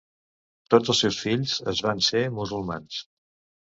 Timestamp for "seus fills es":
1.05-1.85